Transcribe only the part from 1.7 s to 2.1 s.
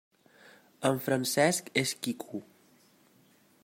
és